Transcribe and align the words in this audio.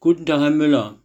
Guten 0.00 0.26
Tag, 0.26 0.38
Herr 0.38 0.50
Müller. 0.50 1.00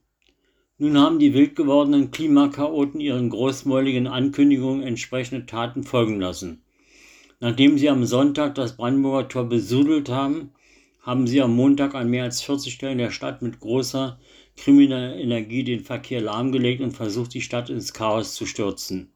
Nun 0.77 0.99
haben 0.99 1.17
die 1.17 1.33
wild 1.33 1.55
gewordenen 1.55 2.11
Klimakaoten 2.11 2.99
ihren 2.99 3.31
großmäuligen 3.31 4.05
Ankündigungen 4.05 4.83
entsprechende 4.83 5.47
Taten 5.47 5.81
folgen 5.81 6.21
lassen. 6.21 6.61
Nachdem 7.39 7.79
sie 7.79 7.89
am 7.89 8.05
Sonntag 8.05 8.53
das 8.53 8.77
Brandenburger 8.77 9.27
Tor 9.27 9.49
besudelt 9.49 10.09
haben, 10.09 10.51
haben 11.01 11.25
sie 11.25 11.41
am 11.41 11.55
Montag 11.55 11.95
an 11.95 12.11
mehr 12.11 12.25
als 12.25 12.43
40 12.43 12.71
Stellen 12.71 12.99
der 12.99 13.09
Stadt 13.09 13.41
mit 13.41 13.59
großer 13.59 14.19
krimineller 14.57 15.15
Energie 15.15 15.63
den 15.63 15.79
Verkehr 15.79 16.21
lahmgelegt 16.21 16.83
und 16.83 16.91
versucht, 16.91 17.33
die 17.33 17.41
Stadt 17.41 17.71
ins 17.71 17.93
Chaos 17.93 18.35
zu 18.35 18.45
stürzen. 18.45 19.11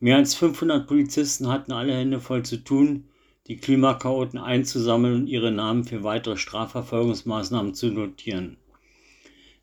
Mehr 0.00 0.16
als 0.16 0.34
500 0.34 0.88
Polizisten 0.88 1.46
hatten 1.46 1.70
alle 1.70 1.94
Hände 1.94 2.18
voll 2.18 2.42
zu 2.42 2.56
tun, 2.56 3.04
die 3.46 3.58
Klimakaoten 3.58 4.40
einzusammeln 4.40 5.14
und 5.14 5.26
ihre 5.28 5.52
Namen 5.52 5.84
für 5.84 6.02
weitere 6.02 6.36
Strafverfolgungsmaßnahmen 6.36 7.74
zu 7.74 7.92
notieren. 7.92 8.56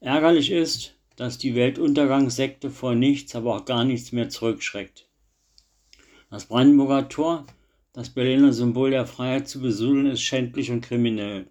Ärgerlich 0.01 0.51
ist, 0.51 0.95
dass 1.17 1.37
die 1.37 1.55
Weltuntergangssekte 1.55 2.69
vor 2.69 2.95
nichts, 2.95 3.35
aber 3.35 3.55
auch 3.55 3.65
gar 3.65 3.83
nichts 3.83 4.13
mehr 4.13 4.29
zurückschreckt. 4.29 5.09
Das 6.29 6.45
Brandenburger 6.45 7.09
Tor, 7.09 7.45
das 7.91 8.09
Berliner 8.09 8.53
Symbol 8.53 8.91
der 8.91 9.05
Freiheit 9.05 9.49
zu 9.49 9.59
besudeln, 9.59 10.05
ist 10.05 10.21
schändlich 10.21 10.71
und 10.71 10.81
kriminell. 10.81 11.47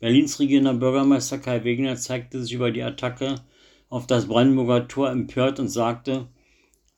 Berlins 0.00 0.40
regierender 0.40 0.74
Bürgermeister 0.74 1.38
Kai 1.38 1.62
Wegner 1.62 1.94
zeigte 1.96 2.42
sich 2.42 2.54
über 2.54 2.72
die 2.72 2.82
Attacke 2.82 3.36
auf 3.88 4.06
das 4.06 4.26
Brandenburger 4.26 4.88
Tor 4.88 5.10
empört 5.10 5.60
und 5.60 5.68
sagte, 5.68 6.26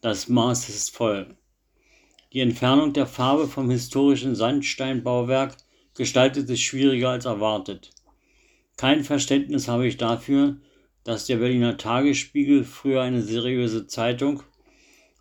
das 0.01 0.29
Maß 0.29 0.71
ist 0.71 0.97
voll. 0.97 1.37
Die 2.33 2.41
Entfernung 2.41 2.95
der 2.95 3.07
Farbe 3.07 3.47
vom 3.47 3.69
historischen 3.69 4.35
Sandsteinbauwerk 4.35 5.55
gestaltet 5.95 6.49
sich 6.49 6.65
schwieriger 6.65 7.11
als 7.11 7.27
erwartet. 7.27 7.91
Kein 8.77 9.05
Verständnis 9.05 9.69
habe 9.69 9.87
ich 9.87 9.97
dafür, 9.97 10.57
dass 11.05 11.27
der 11.27 11.37
Berliner 11.37 11.77
Tagesspiegel, 11.77 12.65
früher 12.65 13.03
eine 13.03 13.23
seriöse 13.23 13.87
Zeitung, 13.87 14.43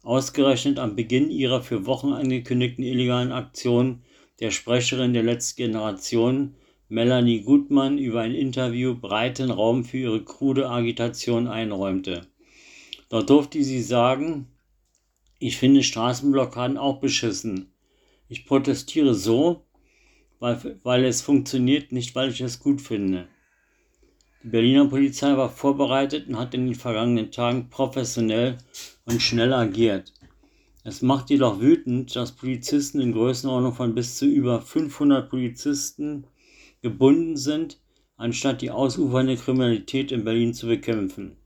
ausgerechnet 0.03 0.79
am 0.79 0.95
Beginn 0.95 1.29
ihrer 1.29 1.61
für 1.61 1.85
Wochen 1.85 2.13
angekündigten 2.13 2.83
illegalen 2.83 3.31
Aktion 3.31 4.03
der 4.39 4.51
Sprecherin 4.51 5.13
der 5.13 5.23
letzten 5.23 5.57
Generation, 5.57 6.55
Melanie 6.89 7.41
Gutmann, 7.41 7.97
über 7.97 8.21
ein 8.21 8.33
Interview 8.33 8.95
breiten 8.95 9.51
Raum 9.51 9.85
für 9.85 9.97
ihre 9.97 10.23
krude 10.23 10.69
Agitation 10.69 11.47
einräumte. 11.47 12.27
Dort 13.09 13.29
durfte 13.29 13.63
sie 13.63 13.81
sagen, 13.81 14.47
ich 15.39 15.57
finde 15.57 15.83
Straßenblockaden 15.83 16.77
auch 16.77 16.99
beschissen. 16.99 17.71
Ich 18.27 18.45
protestiere 18.45 19.13
so, 19.13 19.65
weil, 20.39 20.79
weil 20.83 21.05
es 21.05 21.21
funktioniert, 21.21 21.91
nicht 21.91 22.15
weil 22.15 22.29
ich 22.29 22.41
es 22.41 22.59
gut 22.59 22.81
finde. 22.81 23.27
Die 24.43 24.47
Berliner 24.47 24.85
Polizei 24.87 25.37
war 25.37 25.49
vorbereitet 25.49 26.27
und 26.27 26.39
hat 26.39 26.55
in 26.55 26.65
den 26.65 26.75
vergangenen 26.75 27.31
Tagen 27.31 27.69
professionell 27.69 28.57
und 29.05 29.21
schnell 29.21 29.53
agiert. 29.53 30.13
Es 30.83 31.03
macht 31.03 31.29
jedoch 31.29 31.61
wütend, 31.61 32.15
dass 32.15 32.31
Polizisten 32.31 33.01
in 33.01 33.11
Größenordnung 33.11 33.73
von 33.73 33.93
bis 33.93 34.17
zu 34.17 34.25
über 34.25 34.59
500 34.59 35.29
Polizisten 35.29 36.25
gebunden 36.81 37.37
sind, 37.37 37.79
anstatt 38.17 38.63
die 38.63 38.71
ausufernde 38.71 39.35
Kriminalität 39.35 40.11
in 40.11 40.23
Berlin 40.23 40.55
zu 40.55 40.65
bekämpfen. 40.65 41.37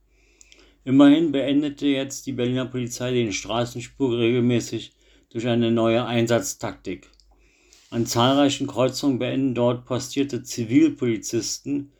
Immerhin 0.85 1.33
beendete 1.33 1.87
jetzt 1.87 2.27
die 2.27 2.31
Berliner 2.31 2.65
Polizei 2.65 3.11
den 3.11 3.33
Straßenspur 3.33 4.17
regelmäßig 4.17 4.93
durch 5.31 5.47
eine 5.47 5.69
neue 5.69 6.05
Einsatztaktik. 6.05 7.09
An 7.89 8.05
zahlreichen 8.05 8.67
Kreuzungen 8.67 9.19
beenden 9.19 9.53
dort 9.53 9.83
postierte 9.83 10.43
Zivilpolizisten 10.43 11.91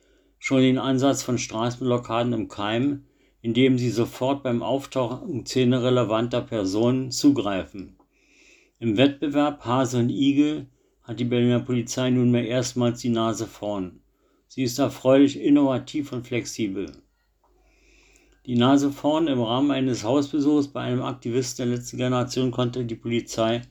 schon 0.46 0.62
den 0.62 0.78
Ansatz 0.78 1.24
von 1.24 1.38
Straßenblockaden 1.38 2.32
im 2.32 2.46
Keim, 2.46 3.02
indem 3.42 3.78
sie 3.78 3.90
sofort 3.90 4.44
beim 4.44 4.62
Auftauchen 4.62 5.44
relevanter 5.44 6.40
Personen 6.40 7.10
zugreifen. 7.10 7.96
Im 8.78 8.96
Wettbewerb 8.96 9.64
Hase 9.64 9.98
und 9.98 10.08
Igel 10.08 10.68
hat 11.02 11.18
die 11.18 11.24
Berliner 11.24 11.58
Polizei 11.58 12.10
nunmehr 12.10 12.46
erstmals 12.46 13.00
die 13.00 13.08
Nase 13.08 13.48
vorn. 13.48 14.02
Sie 14.46 14.62
ist 14.62 14.78
erfreulich 14.78 15.40
innovativ 15.40 16.12
und 16.12 16.28
flexibel. 16.28 16.92
Die 18.46 18.54
Nase 18.54 18.92
vorn 18.92 19.26
im 19.26 19.42
Rahmen 19.42 19.72
eines 19.72 20.04
Hausbesuchs 20.04 20.68
bei 20.68 20.82
einem 20.82 21.02
Aktivisten 21.02 21.66
der 21.66 21.76
letzten 21.76 21.96
Generation 21.96 22.52
konnte 22.52 22.84
die 22.84 22.94
Polizei 22.94 23.62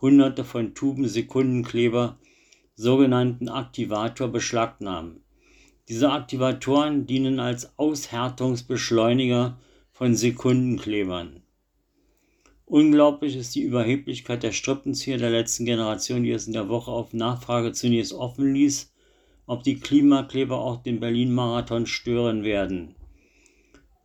hunderte 0.00 0.42
von 0.42 0.74
Tuben 0.74 1.06
Sekundenkleber, 1.06 2.18
sogenannten 2.74 3.48
Aktivator, 3.48 4.26
beschlagnahmen. 4.26 5.23
Diese 5.88 6.10
Aktivatoren 6.10 7.06
dienen 7.06 7.40
als 7.40 7.78
Aushärtungsbeschleuniger 7.78 9.58
von 9.92 10.16
Sekundenklebern. 10.16 11.42
Unglaublich 12.64 13.36
ist 13.36 13.54
die 13.54 13.62
Überheblichkeit 13.62 14.42
der 14.42 14.52
Strippenzieher 14.52 15.18
der 15.18 15.28
letzten 15.28 15.66
Generation, 15.66 16.22
die 16.22 16.30
es 16.30 16.46
in 16.46 16.54
der 16.54 16.70
Woche 16.70 16.90
auf 16.90 17.12
Nachfrage 17.12 17.72
zunächst 17.72 18.14
offen 18.14 18.54
ließ, 18.54 18.94
ob 19.46 19.62
die 19.62 19.78
Klimakleber 19.78 20.58
auch 20.58 20.82
den 20.82 21.00
Berlin-Marathon 21.00 21.86
stören 21.86 22.44
werden. 22.44 22.94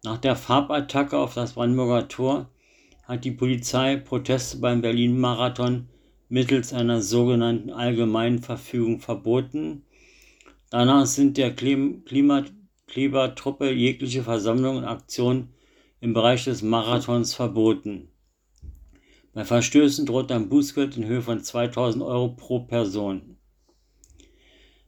Nach 0.04 0.18
der 0.18 0.36
Farbattacke 0.36 1.18
auf 1.18 1.34
das 1.34 1.54
Brandenburger 1.54 2.10
Tor 2.10 2.50
hat 3.04 3.24
die 3.24 3.32
Polizei 3.32 3.96
Proteste 3.96 4.58
beim 4.58 4.82
Berlin-Marathon 4.82 5.88
mittels 6.28 6.74
einer 6.74 7.02
sogenannten 7.02 7.70
allgemeinen 7.70 8.40
Verfügung 8.40 9.00
verboten 9.00 9.84
Danach 10.70 11.08
sind 11.08 11.38
der 11.38 11.56
Klimaklebertruppe 11.56 13.72
jegliche 13.72 14.24
Versammlung 14.24 14.78
und 14.78 14.86
Aktion 14.86 15.50
im 16.00 16.14
Bereich 16.14 16.46
des 16.46 16.62
Marathons 16.62 17.34
verboten. 17.34 18.10
Bei 19.34 19.46
Verstößen 19.46 20.06
droht 20.06 20.32
ein 20.32 20.50
Bußgeld 20.50 20.98
in 20.98 21.06
Höhe 21.06 21.22
von 21.22 21.44
2000 21.44 22.04
Euro 22.04 22.30
pro 22.30 22.60
Person. 22.60 23.38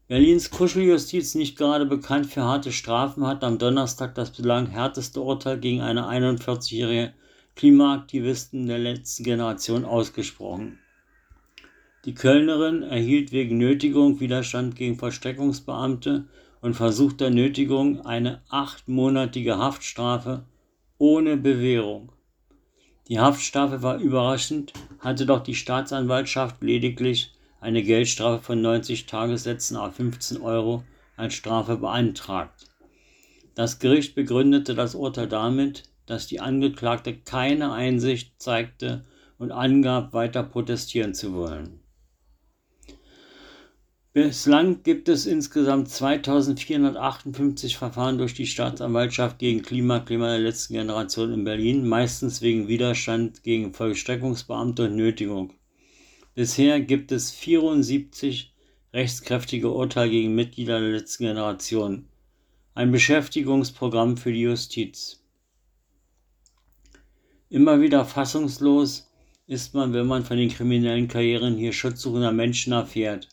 Berlins 0.07 0.51
Kuscheljustiz, 0.51 1.35
nicht 1.35 1.57
gerade 1.57 1.85
bekannt 1.85 2.25
für 2.25 2.43
harte 2.43 2.73
Strafen, 2.73 3.25
hat 3.25 3.43
am 3.43 3.57
Donnerstag 3.57 4.13
das 4.13 4.31
bislang 4.31 4.67
härteste 4.67 5.21
Urteil 5.21 5.57
gegen 5.57 5.81
eine 5.81 6.03
41-jährige 6.03 7.13
Klimaaktivistin 7.55 8.67
der 8.67 8.79
letzten 8.79 9.23
Generation 9.23 9.85
ausgesprochen. 9.85 10.80
Die 12.05 12.15
Kölnerin 12.15 12.81
erhielt 12.81 13.31
wegen 13.31 13.59
Nötigung 13.59 14.19
Widerstand 14.19 14.75
gegen 14.75 14.97
Vollstreckungsbeamte 14.97 16.25
und 16.59 16.73
versuchter 16.73 17.29
Nötigung 17.29 18.01
eine 18.03 18.41
achtmonatige 18.49 19.59
Haftstrafe 19.59 20.45
ohne 20.97 21.37
Bewährung. 21.37 22.11
Die 23.07 23.19
Haftstrafe 23.19 23.83
war 23.83 23.97
überraschend, 23.99 24.73
hatte 24.97 25.27
doch 25.27 25.43
die 25.43 25.53
Staatsanwaltschaft 25.53 26.63
lediglich 26.63 27.33
eine 27.59 27.83
Geldstrafe 27.83 28.41
von 28.41 28.61
90 28.61 29.05
Tagessätzen 29.05 29.77
auf 29.77 29.93
15 29.95 30.41
Euro 30.41 30.83
als 31.17 31.35
Strafe 31.35 31.77
beantragt. 31.77 32.65
Das 33.53 33.77
Gericht 33.77 34.15
begründete 34.15 34.73
das 34.73 34.95
Urteil 34.95 35.27
damit, 35.27 35.83
dass 36.07 36.25
die 36.25 36.39
Angeklagte 36.39 37.15
keine 37.15 37.73
Einsicht 37.73 38.41
zeigte 38.41 39.05
und 39.37 39.51
angab, 39.51 40.13
weiter 40.13 40.41
protestieren 40.41 41.13
zu 41.13 41.33
wollen. 41.33 41.80
Bislang 44.13 44.83
gibt 44.83 45.07
es 45.07 45.25
insgesamt 45.25 45.87
2458 45.87 47.77
Verfahren 47.77 48.17
durch 48.17 48.33
die 48.33 48.45
Staatsanwaltschaft 48.45 49.39
gegen 49.39 49.61
Klimaklima 49.61 50.31
der 50.31 50.39
letzten 50.39 50.73
Generation 50.73 51.31
in 51.31 51.45
Berlin, 51.45 51.87
meistens 51.87 52.41
wegen 52.41 52.67
Widerstand 52.67 53.41
gegen 53.41 53.73
Vollstreckungsbeamte 53.73 54.83
und 54.89 54.97
Nötigung. 54.97 55.53
Bisher 56.35 56.81
gibt 56.81 57.13
es 57.13 57.31
74 57.31 58.53
rechtskräftige 58.91 59.71
Urteile 59.71 60.11
gegen 60.11 60.35
Mitglieder 60.35 60.81
der 60.81 60.89
letzten 60.89 61.23
Generation. 61.23 62.09
Ein 62.73 62.91
Beschäftigungsprogramm 62.91 64.17
für 64.17 64.33
die 64.33 64.41
Justiz. 64.41 65.23
Immer 67.49 67.79
wieder 67.79 68.03
fassungslos 68.03 69.09
ist 69.47 69.73
man, 69.73 69.93
wenn 69.93 70.07
man 70.07 70.25
von 70.25 70.35
den 70.35 70.49
kriminellen 70.49 71.07
Karrieren 71.07 71.55
hier 71.55 71.71
schutzsuchender 71.71 72.33
Menschen 72.33 72.73
erfährt. 72.73 73.29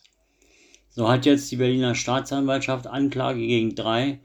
So 0.89 1.07
hat 1.07 1.25
jetzt 1.25 1.51
die 1.51 1.57
Berliner 1.57 1.95
Staatsanwaltschaft 1.95 2.87
Anklage 2.87 3.39
gegen 3.39 3.75
drei 3.75 4.19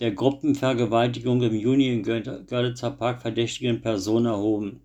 der 0.00 0.12
Gruppenvergewaltigung 0.12 1.42
im 1.42 1.54
Juni 1.54 1.88
im 1.92 2.02
Görlitzer 2.02 2.90
Park 2.90 3.20
verdächtigen 3.20 3.80
Personen 3.80 4.26
erhoben. 4.26 4.80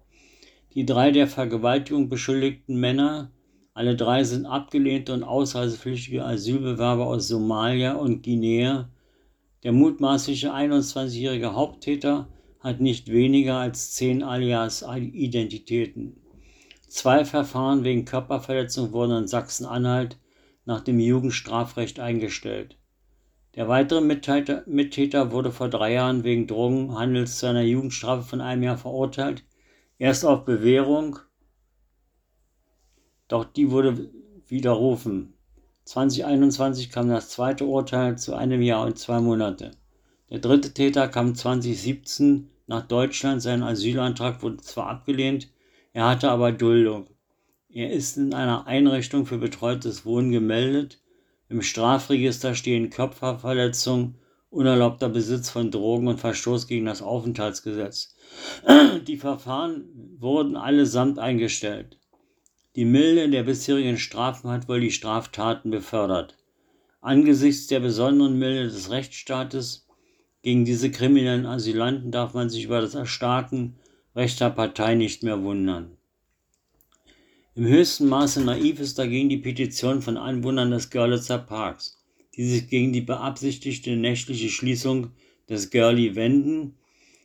Die 0.74 0.86
drei 0.86 1.12
der 1.12 1.28
Vergewaltigung 1.28 2.10
beschuldigten 2.10 2.78
Männer, 2.78 3.32
alle 3.74 3.96
drei 3.96 4.24
sind 4.26 4.46
abgelehnte 4.46 5.14
und 5.14 5.24
ausreisepflichtige 5.24 6.26
Asylbewerber 6.26 7.06
aus 7.08 7.30
Somalia 7.30 7.94
und 7.94 8.24
Guinea. 8.24 8.90
Der 9.64 9.72
mutmaßliche 9.72 10.54
21-jährige 10.54 11.54
Haupttäter 11.54 12.28
hat 12.60 12.81
nicht 12.81 13.10
weniger 13.10 13.58
als 13.58 13.92
zehn 13.94 14.22
Alias-Identitäten. 14.24 16.18
Zwei 16.88 17.24
Verfahren 17.24 17.84
wegen 17.84 18.06
Körperverletzung 18.06 18.92
wurden 18.92 19.24
in 19.24 19.28
Sachsen-Anhalt 19.28 20.18
nach 20.66 20.82
dem 20.82 21.00
Jugendstrafrecht 21.00 22.00
eingestellt. 22.00 22.78
Der 23.56 23.68
weitere 23.68 24.02
Mittäter, 24.02 25.32
wurde 25.32 25.52
vor 25.52 25.70
drei 25.70 25.94
Jahren 25.94 26.24
wegen 26.24 26.48
Drogenhandels 26.48 27.40
zu 27.40 27.46
einer 27.48 27.62
Jugendstrafe 27.62 28.24
von 28.24 28.42
einem 28.42 28.64
Jahr 28.64 28.78
verurteilt, 28.78 29.46
erst 29.98 30.26
auf 30.26 30.44
Bewährung, 30.44 31.20
doch 33.28 33.46
die 33.46 33.72
wurde 33.72 34.10
widerrufen. 34.48 35.34
2021 35.86 36.90
kam 36.90 37.10
das 37.10 37.30
zweite 37.30 37.66
Urteil 37.66 38.18
zu 38.18 38.36
einem 38.36 38.62
Jahr 38.62 38.86
und 38.86 38.98
zwei 38.98 39.20
Monate. 39.22 39.72
Der 40.30 40.40
dritte 40.40 40.74
Täter 40.74 41.08
kam 41.08 41.36
2017 41.36 42.50
nach 42.68 42.88
Deutschland. 42.88 43.42
Sein 43.42 43.64
Asylantrag 43.64 44.42
wurde 44.42 44.58
zwar 44.58 44.88
abgelehnt, 44.88 45.50
er 45.94 46.10
hatte 46.10 46.30
aber 46.30 46.52
Duldung. 46.52 47.08
Er 47.75 47.92
ist 47.92 48.16
in 48.16 48.33
einer 48.33 48.68
Einrichtung 48.68 49.25
für 49.25 49.38
betreutes 49.38 50.06
Wohnen 50.06 50.31
gemeldet. 50.31 51.01
Im 51.50 51.62
Strafregister 51.62 52.56
stehen 52.56 52.89
Körperverletzung, 52.89 54.16
unerlaubter 54.50 55.10
Besitz 55.10 55.50
von 55.50 55.72
Drogen 55.72 56.07
und 56.07 56.22
Verstoß 56.22 56.68
gegen 56.68 56.86
das 56.86 57.01
Aufenthaltsgesetz. 57.01 58.16
Die 59.07 59.18
Verfahren 59.18 60.16
wurden 60.18 60.56
allesamt 60.56 61.19
eingestellt. 61.19 62.00
Die 62.77 62.86
Milde 62.86 63.30
der 63.30 63.44
bisherigen 63.44 63.98
Strafen 63.98 64.51
hat 64.51 64.69
wohl 64.69 64.80
die 64.80 64.92
Straftaten 64.92 65.69
befördert. 65.69 66.38
Angesichts 67.01 67.68
der 67.68 67.81
besonderen 67.81 68.39
Milde 68.39 68.69
des 68.69 68.89
Rechtsstaates 68.89 69.86
gegen 70.44 70.63
diese 70.63 70.92
kriminellen 70.92 71.45
Asylanten 71.45 72.12
darf 72.12 72.33
man 72.33 72.50
sich 72.50 72.63
über 72.63 72.80
das 72.80 72.95
Erstarken 72.95 73.75
rechter 74.16 74.50
Partei 74.50 74.95
nicht 74.95 75.24
mehr 75.24 75.44
wundern. 75.44 75.98
Im 77.57 77.68
höchsten 77.68 78.10
Maße 78.10 78.42
naiv 78.42 78.81
ist 78.81 79.00
dagegen 79.00 79.30
die 79.30 79.38
Petition 79.38 80.02
von 80.02 80.18
Anwohnern 80.18 80.72
des 80.72 80.90
Görlitzer 80.90 81.38
Parks, 81.38 82.04
die 82.36 82.44
sich 82.44 82.68
gegen 82.68 82.92
die 82.92 83.00
beabsichtigte 83.00 83.96
nächtliche 83.96 84.50
Schließung 84.50 85.12
des 85.48 85.69
Görli 85.69 86.18
wenden 86.18 86.75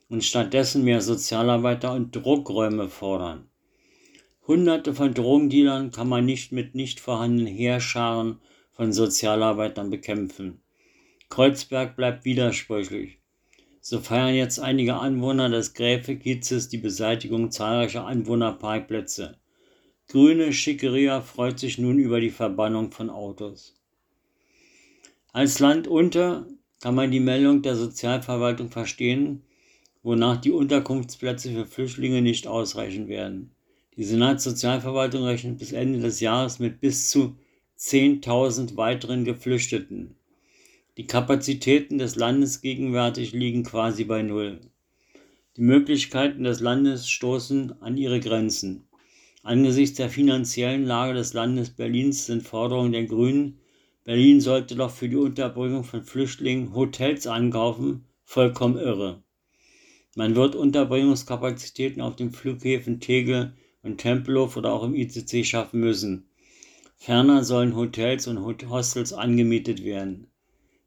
und 0.09 0.23
stattdessen 0.23 0.85
mehr 0.85 1.01
Sozialarbeiter 1.01 1.93
und 1.95 2.15
Druckräume 2.15 2.89
fordern. 2.89 3.49
Hunderte 4.47 4.95
von 4.95 5.15
Drogendealern 5.15 5.91
kann 5.91 6.09
man 6.09 6.27
nicht 6.27 6.53
mit 6.53 6.77
nicht 6.77 7.01
vorhandenen 7.01 7.53
Heerscharen 7.53 8.39
von 8.71 8.93
Sozialarbeitern 8.93 9.91
bekämpfen. 9.91 10.61
Kreuzberg 11.29 11.97
bleibt 11.97 12.25
widersprüchlich. 12.25 13.19
So 13.81 13.99
feiern 13.99 14.37
jetzt 14.37 14.61
einige 14.61 14.95
Anwohner 14.95 15.49
des 15.49 15.75
Gräfe-Kiezes 15.75 16.69
die 16.69 16.79
Beseitigung 16.79 17.51
zahlreicher 17.51 18.07
Anwohnerparkplätze. 18.07 19.40
Grüne 20.11 20.53
Schickeria 20.53 21.21
freut 21.21 21.61
sich 21.61 21.79
nun 21.79 22.01
über 22.01 22.21
die 22.21 22.31
Verbannung 22.31 22.91
von 22.91 23.11
Autos. 23.11 23.77
Als 25.33 25.61
Land 25.61 25.87
unter 25.87 26.49
kann 26.81 26.97
man 26.97 27.13
die 27.13 27.21
Meldung 27.21 27.63
der 27.63 27.77
Sozialverwaltung 27.77 28.71
verstehen, 28.71 29.45
wonach 30.03 30.39
die 30.41 30.51
Unterkunftsplätze 30.51 31.53
für 31.53 31.65
Flüchtlinge 31.65 32.23
nicht 32.23 32.49
ausreichen 32.49 33.07
werden. 33.07 33.53
Die 33.97 34.03
Senatssozialverwaltung 34.03 35.23
rechnet 35.23 35.59
bis 35.59 35.71
Ende 35.71 36.01
des 36.01 36.19
Jahres 36.19 36.59
mit 36.59 36.81
bis 36.81 37.09
zu 37.09 37.37
10.000 37.79 38.77
weiteren 38.77 39.25
Geflüchteten. 39.25 40.17
Die 40.97 41.07
Kapazitäten 41.07 41.99
des 41.99 42.17
Landes 42.17 42.63
gegenwärtig 42.63 43.31
liegen 43.31 43.63
quasi 43.63 44.03
bei 44.03 44.23
Null. 44.23 44.59
Die 45.57 45.63
Möglichkeiten 45.63 46.43
des 46.43 46.59
Landes 46.59 47.09
stoßen 47.09 47.81
an 47.81 47.97
ihre 47.97 48.19
Grenzen. 48.19 48.89
Angesichts 49.43 49.97
der 49.97 50.11
finanziellen 50.11 50.85
Lage 50.85 51.15
des 51.15 51.33
Landes 51.33 51.71
Berlins 51.71 52.27
sind 52.27 52.47
Forderungen 52.47 52.93
der 52.93 53.07
Grünen, 53.07 53.59
Berlin 54.05 54.41
sollte 54.41 54.77
doch 54.77 54.91
für 54.91 55.09
die 55.09 55.17
Unterbringung 55.17 55.85
von 55.85 56.03
Flüchtlingen 56.03 56.75
Hotels 56.75 57.27
ankaufen, 57.27 58.05
vollkommen 58.25 58.77
irre. 58.77 59.23
Man 60.17 60.35
wird 60.35 60.57
Unterbringungskapazitäten 60.57 62.03
auf 62.03 62.17
den 62.17 62.33
Flughäfen 62.33 63.01
Tegel 63.01 63.55
und 63.83 63.99
Tempelhof 63.99 64.57
oder 64.57 64.73
auch 64.73 64.83
im 64.83 64.95
ICC 64.95 65.47
schaffen 65.47 65.81
müssen. 65.81 66.29
Ferner 66.97 67.45
sollen 67.45 67.77
Hotels 67.77 68.27
und 68.27 68.45
Hostels 68.45 69.13
angemietet 69.13 69.83
werden. 69.85 70.27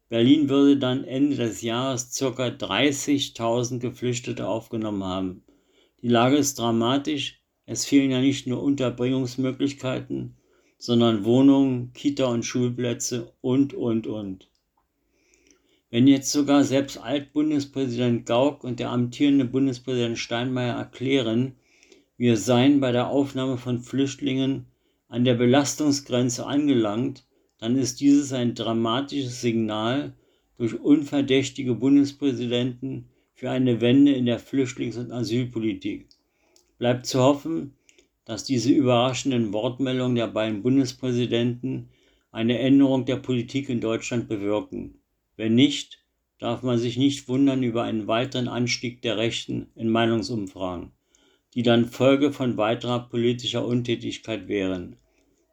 Berlin 0.08 0.48
würde 0.48 0.76
dann 0.76 1.02
Ende 1.02 1.34
des 1.34 1.62
Jahres 1.62 2.16
ca. 2.16 2.26
30.000 2.26 3.80
Geflüchtete 3.80 4.46
aufgenommen 4.46 5.02
haben. 5.02 5.44
Die 6.02 6.08
Lage 6.08 6.36
ist 6.36 6.58
dramatisch, 6.58 7.42
es 7.66 7.86
fehlen 7.86 8.10
ja 8.10 8.20
nicht 8.20 8.46
nur 8.46 8.62
Unterbringungsmöglichkeiten, 8.62 10.36
sondern 10.78 11.24
Wohnungen, 11.24 11.92
Kita- 11.94 12.26
und 12.26 12.44
Schulplätze 12.44 13.32
und, 13.40 13.72
und, 13.72 14.06
und. 14.06 14.50
Wenn 15.90 16.08
jetzt 16.08 16.32
sogar 16.32 16.64
selbst 16.64 16.98
Altbundespräsident 16.98 18.26
Gauck 18.26 18.64
und 18.64 18.80
der 18.80 18.90
amtierende 18.90 19.44
Bundespräsident 19.44 20.18
Steinmeier 20.18 20.76
erklären, 20.76 21.54
wir 22.16 22.36
seien 22.36 22.80
bei 22.80 22.92
der 22.92 23.08
Aufnahme 23.08 23.58
von 23.58 23.80
Flüchtlingen 23.80 24.66
an 25.08 25.24
der 25.24 25.34
Belastungsgrenze 25.34 26.46
angelangt, 26.46 27.24
dann 27.58 27.76
ist 27.76 28.00
dieses 28.00 28.32
ein 28.32 28.54
dramatisches 28.54 29.40
Signal 29.40 30.14
durch 30.58 30.78
unverdächtige 30.78 31.74
Bundespräsidenten 31.74 33.08
für 33.32 33.50
eine 33.50 33.80
Wende 33.80 34.12
in 34.12 34.26
der 34.26 34.40
Flüchtlings- 34.40 34.98
und 34.98 35.12
Asylpolitik. 35.12 36.08
Bleibt 36.84 37.06
zu 37.06 37.18
hoffen, 37.18 37.72
dass 38.26 38.44
diese 38.44 38.70
überraschenden 38.70 39.54
Wortmeldungen 39.54 40.16
der 40.16 40.26
beiden 40.26 40.62
Bundespräsidenten 40.62 41.88
eine 42.30 42.58
Änderung 42.58 43.06
der 43.06 43.16
Politik 43.16 43.70
in 43.70 43.80
Deutschland 43.80 44.28
bewirken. 44.28 44.98
Wenn 45.38 45.54
nicht, 45.54 46.04
darf 46.38 46.62
man 46.62 46.76
sich 46.76 46.98
nicht 46.98 47.26
wundern 47.26 47.62
über 47.62 47.84
einen 47.84 48.06
weiteren 48.06 48.48
Anstieg 48.48 49.00
der 49.00 49.16
Rechten 49.16 49.68
in 49.76 49.88
Meinungsumfragen, 49.88 50.90
die 51.54 51.62
dann 51.62 51.86
Folge 51.86 52.32
von 52.32 52.58
weiterer 52.58 53.08
politischer 53.08 53.64
Untätigkeit 53.64 54.46
wären. 54.48 54.96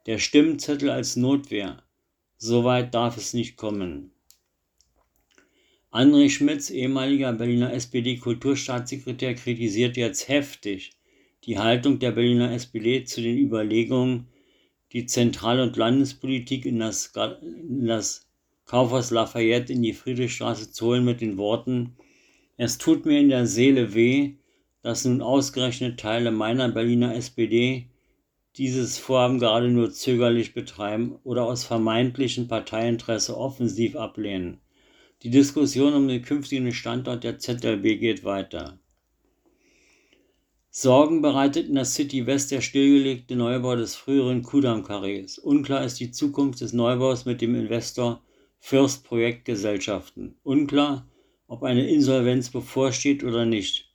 Der 0.04 0.18
Stimmzettel 0.18 0.90
als 0.90 1.16
Notwehr. 1.16 1.82
Soweit 2.36 2.92
darf 2.92 3.16
es 3.16 3.32
nicht 3.32 3.56
kommen. 3.56 4.10
André 5.90 6.28
Schmitz, 6.28 6.68
ehemaliger 6.68 7.32
Berliner 7.32 7.72
SPD-Kulturstaatssekretär, 7.72 9.34
kritisiert 9.34 9.96
jetzt 9.96 10.28
heftig 10.28 10.92
die 11.44 11.58
Haltung 11.58 11.98
der 11.98 12.12
Berliner 12.12 12.52
SPD 12.52 13.04
zu 13.04 13.20
den 13.20 13.38
Überlegungen, 13.38 14.28
die 14.92 15.06
Zentral- 15.06 15.60
und 15.60 15.76
Landespolitik 15.76 16.66
in 16.66 16.78
das, 16.78 17.12
in 17.42 17.86
das 17.86 18.28
Kaufhaus 18.66 19.10
Lafayette 19.10 19.72
in 19.72 19.82
die 19.82 19.92
Friedrichstraße 19.92 20.70
zu 20.70 20.86
holen 20.86 21.04
mit 21.04 21.20
den 21.20 21.36
Worten, 21.38 21.96
es 22.56 22.78
tut 22.78 23.06
mir 23.06 23.18
in 23.18 23.28
der 23.28 23.46
Seele 23.46 23.94
weh, 23.94 24.34
dass 24.82 25.04
nun 25.04 25.22
ausgerechnet 25.22 25.98
Teile 25.98 26.30
meiner 26.30 26.68
Berliner 26.68 27.14
SPD 27.14 27.88
dieses 28.56 28.98
Vorhaben 28.98 29.38
gerade 29.38 29.68
nur 29.68 29.92
zögerlich 29.92 30.52
betreiben 30.52 31.18
oder 31.24 31.44
aus 31.44 31.64
vermeintlichem 31.64 32.48
Parteiinteresse 32.48 33.36
offensiv 33.36 33.96
ablehnen. 33.96 34.60
Die 35.22 35.30
Diskussion 35.30 35.94
um 35.94 36.08
den 36.08 36.22
künftigen 36.22 36.72
Standort 36.72 37.24
der 37.24 37.38
ZLB 37.38 37.98
geht 37.98 38.24
weiter. 38.24 38.78
Sorgen 40.74 41.20
bereitet 41.20 41.68
in 41.68 41.74
der 41.74 41.84
City 41.84 42.26
West 42.26 42.50
der 42.50 42.62
stillgelegte 42.62 43.36
Neubau 43.36 43.76
des 43.76 43.94
früheren 43.94 44.40
Kudam-Karrees. 44.40 45.38
Unklar 45.38 45.84
ist 45.84 46.00
die 46.00 46.12
Zukunft 46.12 46.62
des 46.62 46.72
Neubaus 46.72 47.26
mit 47.26 47.42
dem 47.42 47.54
Investor 47.54 48.22
First 48.58 49.04
Projektgesellschaften. 49.04 50.34
Unklar, 50.42 51.06
ob 51.46 51.62
eine 51.62 51.86
Insolvenz 51.86 52.48
bevorsteht 52.48 53.22
oder 53.22 53.44
nicht. 53.44 53.92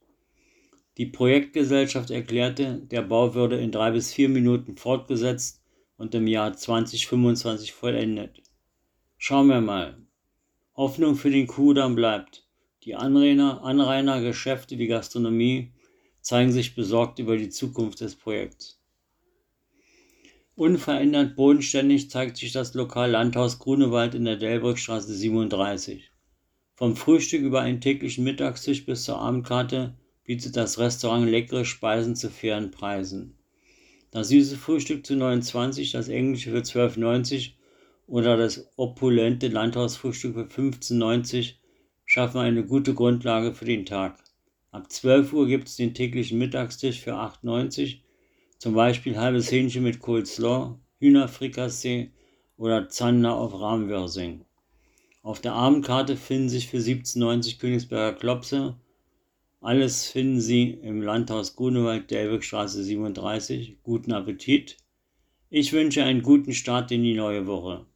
Die 0.99 1.07
Projektgesellschaft 1.07 2.11
erklärte, 2.11 2.79
der 2.91 3.01
Bau 3.01 3.33
würde 3.33 3.57
in 3.57 3.71
drei 3.71 3.89
bis 3.89 4.13
vier 4.13 4.29
Minuten 4.29 4.77
fortgesetzt 4.77 5.63
und 5.97 6.13
im 6.13 6.27
Jahr 6.27 6.53
2025 6.53 7.73
vollendet. 7.73 8.43
Schauen 9.17 9.47
wir 9.47 9.61
mal. 9.61 9.97
Hoffnung 10.75 11.15
für 11.15 11.31
den 11.31 11.47
Kudam 11.47 11.95
bleibt. 11.95 12.45
Die 12.83 12.93
Anrainer, 12.93 13.63
Anrainer 13.63 14.21
Geschäfte 14.21 14.77
wie 14.77 14.85
Gastronomie 14.85 15.71
zeigen 16.27 16.51
sich 16.51 16.75
besorgt 16.75 17.19
über 17.19 17.37
die 17.37 17.47
Zukunft 17.47 18.01
des 18.01 18.17
Projekts. 18.17 18.81
Unverändert 20.55 21.37
bodenständig 21.37 22.09
zeigt 22.09 22.35
sich 22.35 22.51
das 22.51 22.73
Lokal 22.73 23.11
Landhaus 23.11 23.59
Grunewald 23.59 24.13
in 24.13 24.25
der 24.25 24.35
Delbrückstraße 24.35 25.13
37. 25.13 26.11
Vom 26.75 26.97
Frühstück 26.97 27.41
über 27.43 27.61
einen 27.61 27.79
täglichen 27.79 28.25
Mittagstisch 28.25 28.85
bis 28.85 29.05
zur 29.05 29.19
Abendkarte 29.19 29.97
bietet 30.25 30.57
das 30.57 30.77
Restaurant 30.79 31.29
leckere 31.29 31.63
Speisen 31.63 32.17
zu 32.17 32.29
fairen 32.29 32.71
Preisen. 32.71 33.37
Das 34.11 34.27
süße 34.27 34.57
Frühstück 34.57 35.05
zu 35.05 35.15
29, 35.15 35.93
das 35.93 36.09
englische 36.09 36.51
für 36.51 36.57
12,90 36.57 37.51
oder 38.05 38.35
das 38.35 38.69
opulente 38.75 39.47
Landhausfrühstück 39.47 40.33
für 40.33 40.61
15,90 40.61 41.53
schaffen 42.03 42.41
eine 42.41 42.65
gute 42.65 42.93
Grundlage 42.93 43.53
für 43.53 43.63
den 43.63 43.85
Tag. 43.85 44.26
Ab 44.77 44.91
12 44.91 45.33
Uhr 45.33 45.47
gibt 45.47 45.69
es 45.69 45.75
den 45.75 45.95
täglichen 45.95 46.37
Mittagstisch 46.37 46.99
für 46.99 47.13
8,90, 47.13 48.01
zum 48.59 48.75
Beispiel 48.75 49.17
halbes 49.17 49.51
Hähnchen 49.51 49.81
mit 49.81 49.99
Coleslaw, 49.99 50.77
Hühnerfrikassee 50.99 52.11
oder 52.57 52.87
Zander 52.87 53.33
auf 53.33 53.59
Rahmwürsing. 53.59 54.45
Auf 55.23 55.41
der 55.41 55.53
Abendkarte 55.53 56.15
finden 56.15 56.49
sich 56.49 56.67
für 56.67 56.77
17,90 56.77 57.57
Königsberger 57.57 58.19
Klopse. 58.19 58.75
Alles 59.61 60.11
finden 60.11 60.41
Sie 60.41 60.69
im 60.69 61.01
Landhaus 61.01 61.55
Grunewald, 61.55 62.11
Delwigstraße 62.11 62.83
37. 62.83 63.79
Guten 63.81 64.13
Appetit! 64.13 64.77
Ich 65.49 65.73
wünsche 65.73 66.03
einen 66.03 66.21
guten 66.21 66.53
Start 66.53 66.91
in 66.91 67.01
die 67.01 67.15
neue 67.15 67.47
Woche. 67.47 67.87